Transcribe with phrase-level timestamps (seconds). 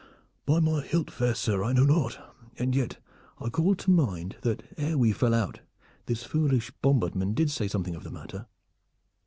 [0.47, 1.11] "By my hilt!
[1.11, 2.35] fair sir, I know not.
[2.57, 2.97] And yet
[3.39, 5.59] I call to mind that ere we fell out
[6.07, 8.47] this foolish bombardman did say something of the matter.